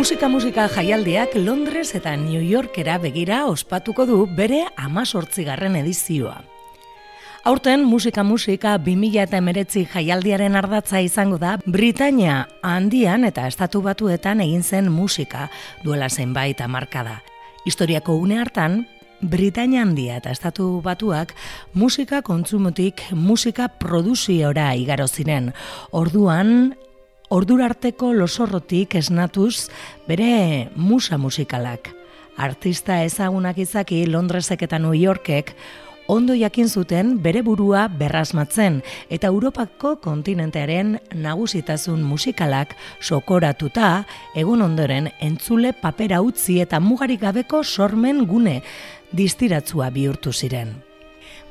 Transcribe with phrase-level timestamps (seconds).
[0.00, 6.38] Musika musika jaialdiak Londres eta New Yorkera begira ospatuko du bere amazortzigarren edizioa.
[7.44, 14.40] Aurten musika musika 2000 eta emeretzi jaialdiaren ardatza izango da Britania handian eta estatu batuetan
[14.40, 15.50] egin zen musika
[15.84, 17.20] duela zenbait amarkada.
[17.68, 18.86] Historiako une hartan,
[19.20, 21.36] Britania handia eta estatu batuak
[21.74, 25.52] musika kontsumotik musika produziora igaro ziren.
[25.92, 26.72] Orduan,
[27.30, 29.70] ordurarteko losorrotik esnatuz
[30.08, 31.92] bere musa musikalak.
[32.36, 35.54] Artista ezagunak izaki Londresek eta New Yorkek
[36.10, 43.92] ondo jakin zuten bere burua berrasmatzen eta Europako kontinentearen nagusitasun musikalak sokoratuta
[44.34, 48.60] egun ondoren entzule papera utzi eta mugarik gabeko sormen gune
[49.14, 50.89] distiratzua bihurtu ziren.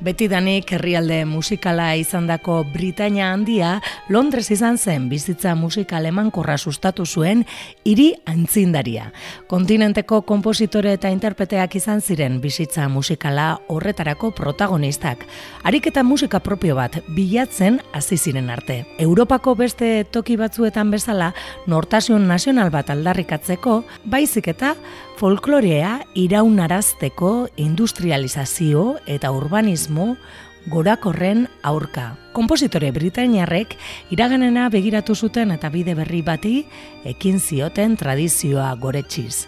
[0.00, 3.74] Betidanik herrialde musikala izandako Britania handia
[4.08, 7.42] Londres izan zen bizitza musikal emankorra sustatu zuen
[7.84, 9.10] hiri antzindaria.
[9.50, 15.26] Kontinenteko konpositore eta interpreteak izan ziren bizitza musikala horretarako protagonistak.
[15.68, 18.86] Harik eta musika propio bat bilatzen hasi ziren arte.
[18.98, 21.34] Europako beste toki batzuetan bezala
[21.66, 24.72] nortasun nazional bat aldarrikatzeko, baizik eta
[25.20, 29.89] folklorea iraunarazteko industrializazio eta urbanismo
[30.68, 32.16] gorakorren aurka.
[32.32, 33.76] Kompositore britainiarrek
[34.10, 36.64] iraganena begiratu zuten eta bide berri bati
[37.04, 39.46] ekin zioten tradizioa goretxiz.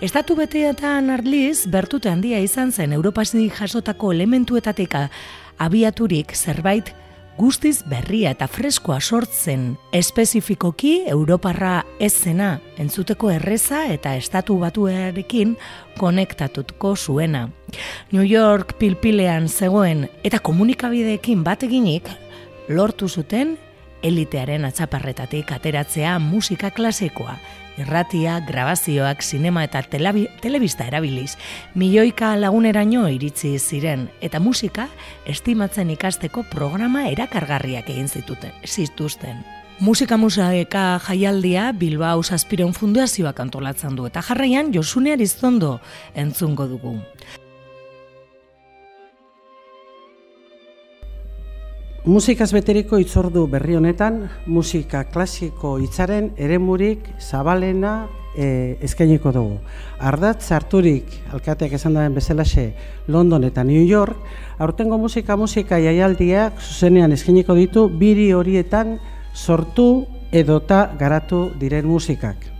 [0.00, 4.94] Estatu beteetan arliz, bertute handia izan zen Europasi jasotako elementuetatik
[5.58, 6.92] abiaturik zerbait
[7.36, 15.56] guztiz berria eta freskoa sortzen espezifikoki Europarra ez zena entzuteko erreza eta estatu batuarekin
[15.98, 17.48] konektatutko zuena.
[18.12, 22.08] New York pilpilean zegoen eta komunikabideekin bateginik
[22.68, 23.56] lortu zuten
[24.02, 27.36] elitearen atzaparretatik ateratzea musika klasikoa,
[27.78, 31.36] irratia, grabazioak, sinema eta telebista erabiliz,
[31.74, 34.88] milioika laguneraino iritzi ziren, eta musika
[35.26, 39.44] estimatzen ikasteko programa erakargarriak egin zituten, zituzten.
[39.80, 45.80] Musika musaeka jaialdia Bilbao Zazpiron Fundazioak antolatzen du, eta jarraian Josune Ariztondo
[46.14, 46.96] entzungo dugu.
[52.06, 58.06] Musikaz beteriko itzordu berri honetan, musika klasiko hitzaren eremurik zabalena
[58.38, 59.56] e, eskainiko dugu.
[59.98, 62.68] Ardatz harturik, alkateak esan daren bezalaxe,
[63.10, 64.22] London eta New York,
[64.62, 69.00] aurtengo musika musika jaialdiak zuzenean eskainiko ditu, biri horietan
[69.34, 72.52] sortu edota garatu diren musikak.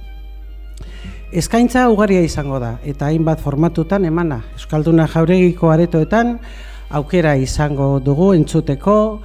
[1.31, 4.43] Eskaintza ugaria izango da, eta hainbat formatutan emana.
[4.59, 6.41] Euskalduna jauregiko aretoetan,
[6.91, 9.21] aukera izango dugu entzuteko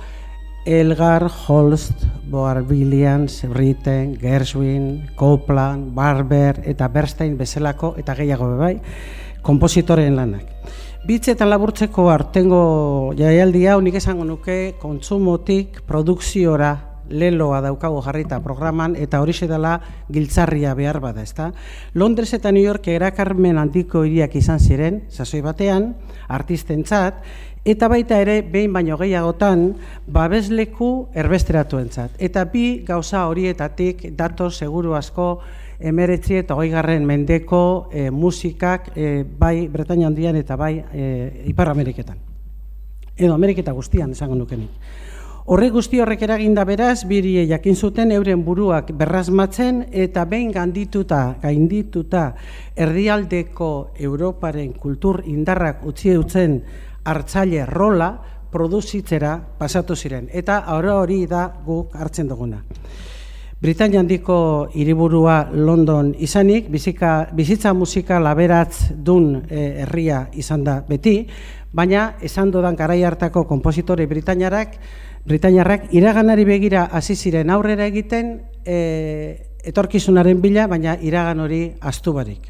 [0.65, 8.75] Elgar, Holst, Boar Williams, Britten, Gershwin, Copland, Barber eta Bernstein bezalako eta gehiago bai,
[9.41, 10.45] kompositoren lanak.
[11.07, 12.61] Bitzetan laburtzeko artengo
[13.17, 16.75] jaialdia unik esango nuke kontsumotik produkziora
[17.11, 19.79] leloa daukago jarrita programan eta hori dela
[20.09, 21.51] giltzarria behar bada, ezta?
[21.93, 25.95] Londres eta New York erakarmen handiko hiriak izan ziren, sasoi batean,
[26.27, 27.21] artistentzat,
[27.63, 29.75] eta baita ere behin baino gehiagotan
[30.07, 35.39] babesleku erbesteratuen Eta bi gauza horietatik dato seguru asko
[35.79, 42.17] emeretzi eta garren mendeko e, musikak e, bai Bretaña handian eta bai e, Ipar Ameriketan.
[43.17, 44.69] Edo Ameriketa guztian esango nukenik.
[45.45, 52.35] Horre guzti horrek eraginda beraz, birie jakin zuten euren buruak berrazmatzen eta behin gandituta, gaindituta,
[52.75, 56.61] erdialdeko Europaren kultur indarrak utzi dutzen
[57.03, 58.11] hartzaile rola
[58.51, 60.27] produzitzera pasatu ziren.
[60.31, 62.61] Eta aurra hori da guk hartzen duguna.
[63.61, 71.27] Britania handiko hiriburua London izanik, bizika, bizitza musika laberatz dun e, herria izan da beti,
[71.71, 74.73] baina esan dudan garai hartako kompositore Britaniarak,
[75.29, 78.33] Britaniarrak iraganari begira hasi ziren aurrera egiten
[78.65, 78.79] e,
[79.63, 82.49] etorkizunaren bila, baina iragan hori astu barik.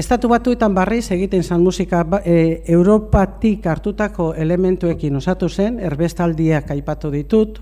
[0.00, 7.10] Estatu batuetan barriz egiten zan musika ba, e, Europatik hartutako elementuekin osatu zen, erbestaldiak aipatu
[7.12, 7.58] ditut,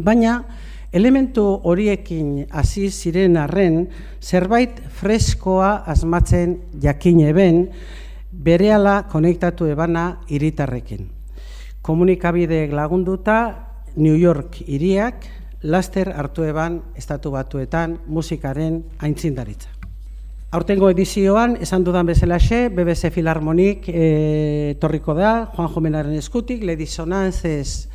[0.00, 0.38] baina
[0.92, 3.76] elementu horiekin hasi ziren arren,
[4.22, 7.62] zerbait freskoa asmatzen jakin eben,
[8.32, 11.10] berehala konektatu ebana hiritarrekin.
[11.82, 13.40] Komunikabideek lagunduta,
[13.96, 15.28] New York hiriak,
[15.62, 19.76] laster hartu eban estatu batuetan musikaren aintzindaritza.
[20.48, 27.90] Aurtengo edizioan, esan dudan bezalaxe, BBC Filarmonik e, torriko da, Juan Jomenaren eskutik, Le Dissonances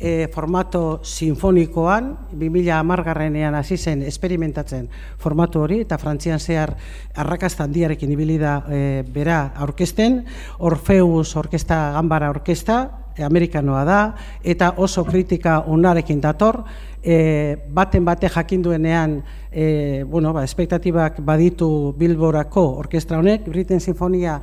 [0.00, 4.86] e, formato sinfonikoan, 2000 amargarrenean hasi zen esperimentatzen
[5.20, 6.72] formatu hori, eta frantzian zehar
[7.12, 10.22] arrakasta handiarekin ibili da e, bera aurkezten,
[10.64, 12.80] Orfeus Orkesta Gambara Orkesta,
[13.24, 13.98] amerikanoa da,
[14.44, 16.62] eta oso kritika onarekin dator,
[17.02, 19.22] e, baten bate jakin duenean,
[19.52, 24.40] e, bueno, ba, espektatibak baditu Bilborako orkestra honek, Briten Sinfonia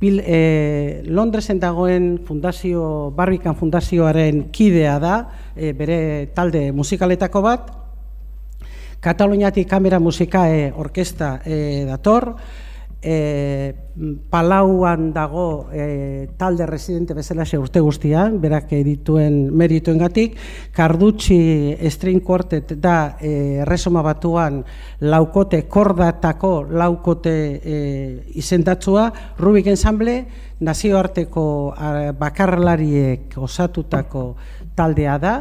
[0.00, 5.16] Bil, e, Londresen dagoen fundazio, Barbikan fundazioaren kidea da,
[5.56, 7.72] e, bere talde musikaletako bat,
[9.00, 12.32] Kataluniatik kamera musikae orkesta e, dator,
[13.06, 13.74] e,
[14.28, 20.34] palauan dago e, talde residente bezala xe urte guztian, berak dituen merituen gatik,
[20.74, 24.64] Kardutxi String Quartet da e, resoma batuan
[25.06, 27.78] laukote, kordatako laukote e,
[28.42, 29.06] izendatzua,
[29.38, 30.18] Rubik Ensemble,
[30.66, 31.46] nazioarteko
[32.18, 34.30] bakarlariek osatutako
[34.76, 35.32] taldea da,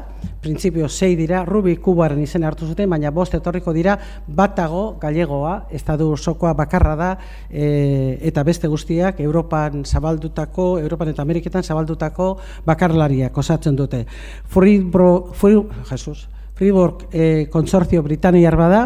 [0.41, 3.97] printzipio sei dira, Rubi Kubaren izen hartu zuten, baina bost etorriko dira,
[4.27, 7.09] batago galegoa, estadu sokoa bakarra da,
[7.49, 12.29] e, eta beste guztiak, Europan zabaldutako, Europan eta Ameriketan zabaldutako
[12.65, 14.05] bakarlariak osatzen dute.
[14.53, 18.85] Friedbro, Fried, Jesus, Friedborg e, konsortzio Britaniar bada,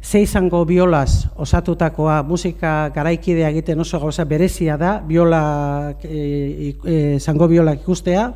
[0.00, 7.48] zei izango biolaz osatutakoa musika garaikidea egiten oso gauza berezia da, biola, e, e, zango
[7.50, 8.30] biolak ikustea,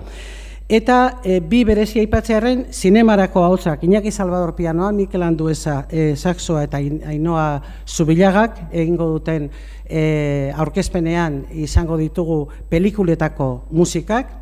[0.72, 6.78] Eta e, bi berezia aipatzearen zinemarako hautsak, Iñaki Salvador Pianoa, Mikel Anduesa e, Saxoa eta
[6.80, 9.50] Ainoa Zubilagak egingo duten
[9.84, 14.32] e, aurkezpenean izango ditugu pelikuletako musikak,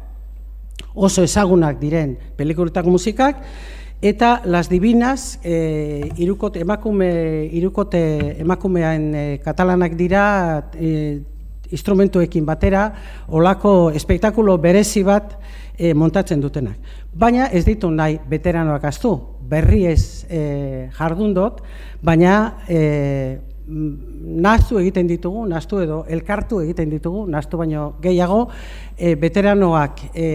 [0.94, 3.42] oso ezagunak diren pelikuletako musikak,
[3.98, 7.10] eta Las Divinas, e, irukote, emakume,
[7.58, 8.04] irukote
[8.38, 10.22] emakumean e, katalanak dira,
[10.78, 11.24] e,
[11.70, 12.92] instrumentuekin batera,
[13.28, 15.34] olako espektakulo berezi bat,
[15.80, 16.76] e, montatzen dutenak.
[17.16, 19.14] Baina ez ditu nahi veteranoak astu,
[19.50, 20.42] berri ez e,
[20.98, 21.62] jardun dut,
[22.04, 22.34] baina
[22.68, 23.38] e,
[23.70, 28.42] naztu egiten ditugu, naztu edo elkartu egiten ditugu, naztu baino gehiago,
[28.98, 30.26] e, veteranoak e,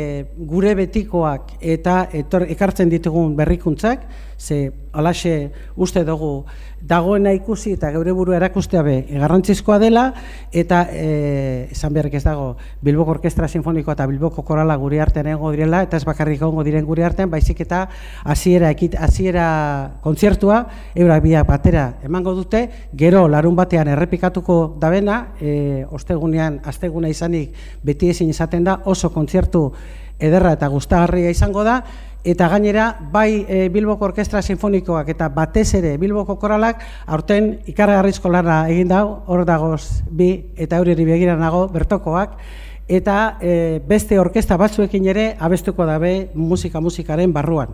[0.50, 6.46] gure betikoak eta etor, ekartzen ditugun berrikuntzak, ze alaxe uste dugu
[6.82, 10.14] dagoena ikusi eta geure buru erakustea be garrantzizkoa dela
[10.52, 15.52] eta eh esan beharrik ez dago Bilboko Orkestra Sinfonikoa eta Bilboko Korala gure artean egongo
[15.52, 17.88] direla eta ez bakarrik egongo diren gure artean baizik eta
[18.24, 20.66] hasiera ekit hasiera kontzertua
[20.96, 27.54] eura biak batera emango dute gero larun batean errepikatuko dabena e, ostegunean asteguna izanik
[27.84, 29.72] beti ezin izaten da oso kontzertu
[30.20, 31.82] ederra eta gustagarria izango da
[32.25, 38.66] eta gainera bai e, Bilboko Orkestra Sinfonikoak eta batez ere Bilboko Koralak aurten ikaragarrizko lana
[38.74, 42.38] egin da hor dagoz bi eta euriri begira nago bertokoak.
[42.86, 47.74] Eta e, beste orkesta batzuekin ere abestuko dabe musika musikaren barruan.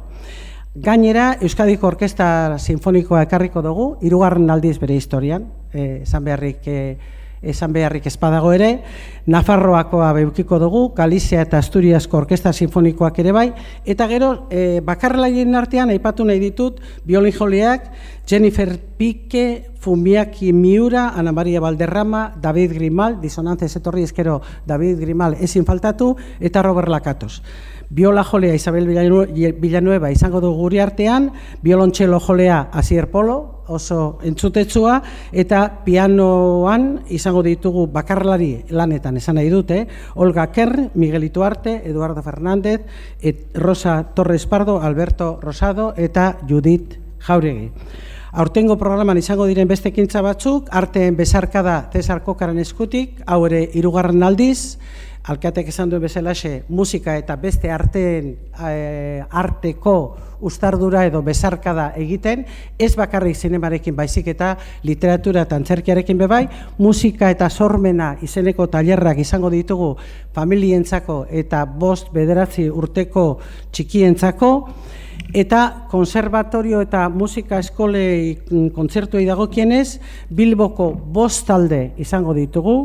[0.71, 6.97] Gainera, Euskadiko Orkesta Sinfonikoa ekarriko dugu, hirugarren aldiz bere historian, eh, esan beharrik eh,
[7.41, 8.83] esan beharrik espadago ere,
[9.25, 13.47] Nafarroakoa beukiko dugu, Galizia eta Asturiasko Orkesta Sinfonikoak ere bai,
[13.85, 17.91] eta gero e, bakarlaien artean aipatu nahi ditut biolin joleak,
[18.29, 25.65] Jennifer Pique, Fumiaki Miura, Ana Maria Valderrama, David Grimal, disonantzez etorri eskero David Grimal ezin
[25.65, 27.41] faltatu, eta Robert Lakatos.
[27.91, 34.99] Biola jolea Isabel Villanueva izango du guri artean, biolontxelo jolea Asier Polo, oso entzutetsua,
[35.31, 39.85] eta pianoan izango ditugu bakarlari lanetan esan nahi dute,
[40.15, 42.81] Olga Kerr, Miguel Ituarte, Eduardo Fernández,
[43.21, 47.71] et Rosa Torres Pardo, Alberto Rosado eta Judith Jauregi.
[48.31, 54.23] Aurtengo programan izango diren beste kintza batzuk, arteen bezarkada Cesar Kokaren eskutik, hau ere irugarren
[54.23, 54.77] aldiz,
[55.29, 59.95] alkatek esan duen bezalaxe musika eta beste arteen e, arteko
[60.41, 62.45] ustardura edo bezarkada egiten,
[62.81, 66.47] ez bakarrik zinemarekin baizik eta literatura eta antzerkiarekin bebai,
[66.81, 69.93] musika eta sormena izeneko tailerrak izango ditugu
[70.33, 73.25] familientzako eta bost bederatzi urteko
[73.71, 74.51] txikientzako,
[75.37, 78.39] eta konservatorio eta musika eskolei
[78.73, 79.99] kontzertuei dagokienez,
[80.33, 82.77] Bilboko bost talde izango ditugu,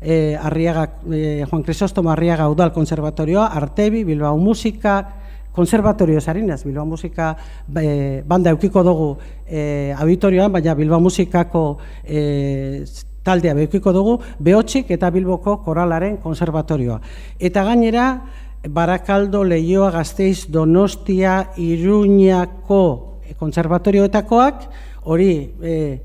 [0.00, 5.14] eh, Arriaga, eh, Juan Crisostomo Arriaga Udal Konservatorioa, Artebi, Bilbao Musika,
[5.52, 7.36] Konservatorio Sarinaz, Bilbao Musika
[7.76, 12.84] eh, banda eukiko dugu eh, auditorioan, baina Bilbao Musikako eh,
[13.24, 17.00] taldea eukiko dugu, Beotxik eta Bilboko Koralaren Konservatorioa.
[17.40, 18.22] Eta gainera,
[18.68, 24.68] Barakaldo, Leioa, Gasteiz, Donostia, Iruñako konservatorioetakoak,
[25.04, 25.30] hori
[25.62, 26.00] eh,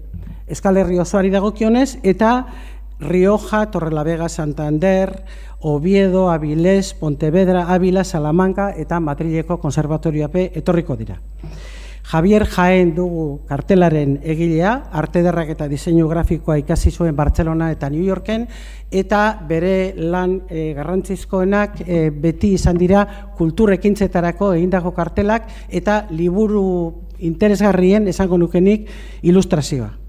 [0.51, 2.31] Euskal Herri osoari dagokionez, eta
[3.01, 5.23] Rioja, Torrelavega, Santander,
[5.59, 11.19] Oviedo, Avilés, Pontevedra, Ávila, Salamanca eta Madrileko konservatorioape etorriko dira.
[12.11, 18.03] Javier Jaén dugu kartelaren egilea, arte derrak eta diseinu grafikoa ikasi zuen Barcelona eta New
[18.03, 18.47] Yorken,
[18.91, 23.05] eta bere lan e, garrantzizkoenak e, beti izan dira
[23.37, 26.65] kulturekintzetarako egindako kartelak eta liburu
[27.19, 28.89] interesgarrien esango nukenik
[29.21, 30.00] ilustrazioa.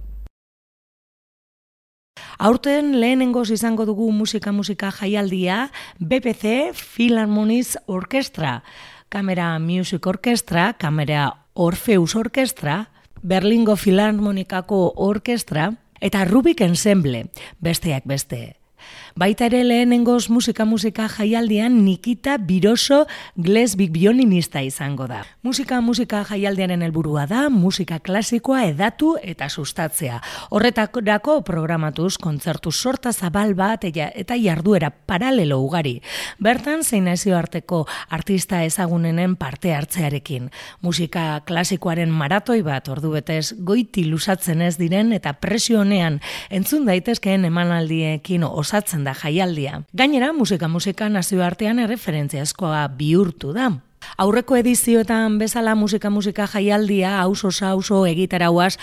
[2.42, 5.68] Aurten lehenengoz izango dugu musika-musika jaialdia
[6.00, 8.64] BPC Philharmonies Orkestra,
[9.08, 12.88] Kamera Music Orkestra, Kamera Orpheus Orkestra,
[13.22, 15.68] Berlingo Philharmonikako Orkestra
[16.00, 17.28] eta Rubik Ensemble,
[17.60, 18.56] besteak beste.
[19.12, 23.02] Baita ere lehenengoz musika-musika jaialdian Nikita Biroso
[23.36, 25.18] glesbik bioninista izango da.
[25.44, 30.16] Musika-musika jaialdiaren helburua da musika klasikoa edatu eta sustatzea.
[30.50, 35.98] Horretarako programatuz kontzertu sorta zabal bat eta jarduera paralelo ugari.
[36.40, 40.48] Bertan zein arteko artista ezagunenen parte hartzearekin.
[40.80, 47.44] Musika klasikoaren maratoi bat ordu betez goiti lusatzen ez diren eta presio honean entzun daitezkeen
[47.44, 49.82] emanaldiekin osatzen da jaialdia.
[49.96, 53.70] Gainera, musika musika nazioartean erreferentziazkoa bihurtu da.
[54.18, 58.76] Aurreko edizioetan bezala musika musika jaialdia auso auso egitarauaz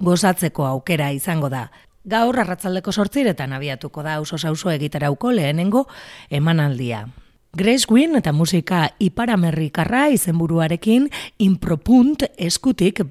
[0.00, 1.68] gozatzeko aukera izango da.
[2.04, 5.86] Gaur arratzaldeko sortziretan abiatuko da auso auso egitarauko lehenengo
[6.30, 7.06] emanaldia.
[7.54, 11.06] Grace Gwyn eta musika iparamerrikarra izenburuarekin
[11.38, 13.04] impropunt eskutik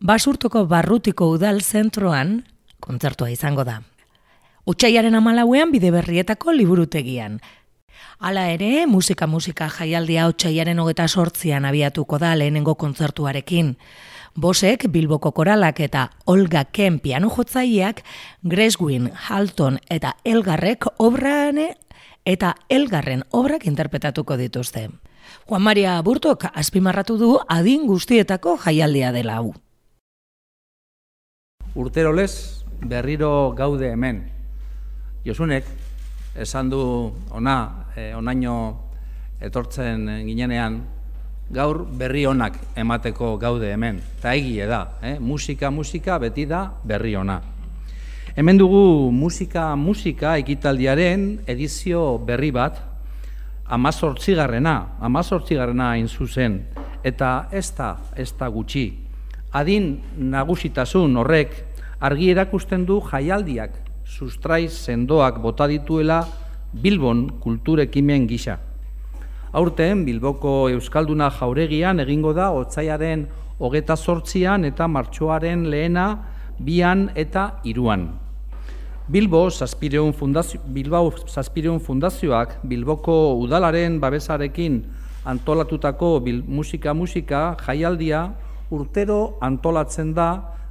[0.00, 2.44] basurtoko barrutiko udal zentroan
[2.80, 3.80] kontzertua izango da.
[4.66, 7.40] Otsaiaren amalauean bide berrietako liburutegian.
[8.20, 13.76] Hala ere, musika-musika jaialdia otsaiaren hogeta sortzian abiatuko da lehenengo kontzertuarekin.
[14.36, 18.02] Bosek, Bilboko koralak eta Olga Ken piano jotzaileak,
[18.44, 21.74] Greswin, Halton eta Elgarrek obrane
[22.24, 24.90] eta Elgarren obrak interpretatuko dituzte.
[25.48, 29.54] Juan Maria Burtok azpimarratu du adin guztietako jaialdia dela hau.
[31.74, 34.39] Urterolez berriro gaude hemen,
[35.20, 35.66] Josunek,
[36.40, 36.80] esan du
[37.36, 38.54] ona, e, onaino
[39.44, 40.78] etortzen ginenean,
[41.52, 43.98] gaur berri onak emateko gaude hemen.
[44.16, 45.18] Eta egie da, eh?
[45.20, 47.36] musika, musika, beti da berri ona.
[48.32, 52.80] Hemen dugu musika, musika ekitaldiaren edizio berri bat,
[53.68, 56.62] amazortzigarrena, amazortzigarrena hain zuzen,
[57.04, 58.86] eta ez da, ez da gutxi.
[59.52, 61.52] Adin nagusitasun horrek
[62.00, 66.24] argi erakusten du jaialdiak sustrai sendoak bota dituela
[66.72, 68.58] Bilbon kulturekimen gisa.
[69.52, 73.26] Aurten Bilboko Euskalduna jauregian egingo da otzaiaren
[73.58, 76.06] hogeta sortzian eta martxoaren lehena
[76.58, 78.08] bian eta iruan.
[79.10, 84.84] Bilbo Zazpireun Fundazio, Bilbao Zazpireun Fundazioak Bilboko udalaren babesarekin
[85.24, 88.28] antolatutako bil, musika musika jaialdia
[88.70, 90.28] urtero antolatzen da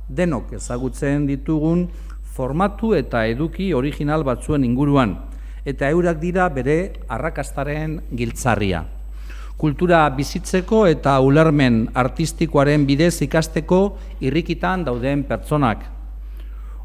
[0.10, 1.90] denok ezagutzen ditugun
[2.40, 5.18] formatu eta eduki original batzuen inguruan,
[5.68, 6.78] eta eurak dira bere
[7.12, 8.86] arrakastaren giltzarria.
[9.60, 13.82] Kultura bizitzeko eta ulermen artistikoaren bidez ikasteko
[14.24, 15.84] irrikitan dauden pertsonak.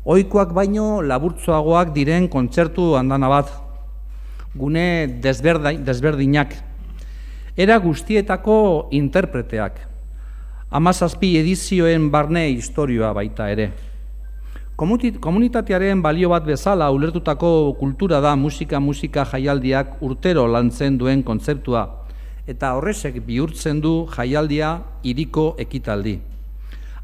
[0.04, 3.54] Oikoak baino laburtzoagoak diren kontzertu handana bat,
[4.58, 6.58] gune desberdinak,
[7.54, 8.58] era guztietako
[8.90, 9.78] interpreteak,
[10.74, 13.70] amazazpi edizioen barne historioa baita ere.
[14.74, 21.82] Komunitatearen balio bat bezala ulertutako kultura da musika musika jaialdiak urtero lantzen duen kontzeptua
[22.50, 26.16] eta horrezek bihurtzen du jaialdia iriko ekitaldi.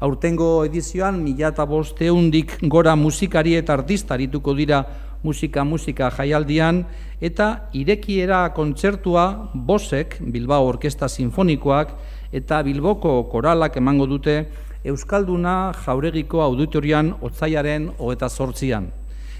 [0.03, 4.83] Aurtengo edizioan mila eta bosteundik gora musikari eta artista arituko dira
[5.23, 6.83] musika musika jaialdian
[7.21, 11.95] eta irekiera kontzertua bosek Bilbao Orkesta Sinfonikoak
[12.33, 14.35] eta Bilboko koralak emango dute
[14.83, 18.87] Euskalduna jauregiko auditorian otzaiaren hogeta sortzian.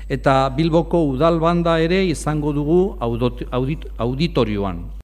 [0.06, 2.82] Eta Bilboko udal banda ere izango dugu
[3.98, 4.84] auditorioan.